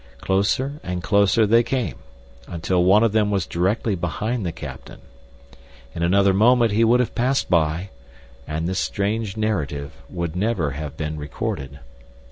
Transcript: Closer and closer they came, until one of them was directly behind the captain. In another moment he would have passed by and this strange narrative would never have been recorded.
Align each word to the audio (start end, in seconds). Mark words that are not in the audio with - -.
Closer 0.19 0.79
and 0.81 1.03
closer 1.03 1.45
they 1.45 1.61
came, 1.61 1.99
until 2.47 2.83
one 2.83 3.03
of 3.03 3.11
them 3.11 3.29
was 3.29 3.45
directly 3.45 3.93
behind 3.93 4.43
the 4.43 4.51
captain. 4.51 4.99
In 5.93 6.01
another 6.01 6.33
moment 6.33 6.71
he 6.71 6.83
would 6.83 6.99
have 6.99 7.13
passed 7.13 7.51
by 7.51 7.91
and 8.47 8.67
this 8.67 8.79
strange 8.79 9.37
narrative 9.37 9.91
would 10.09 10.35
never 10.35 10.71
have 10.71 10.97
been 10.97 11.17
recorded. 11.17 11.81